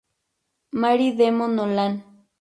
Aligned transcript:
Mary 0.81 1.11
Damon 1.17 1.55
Nolan. 1.57 1.93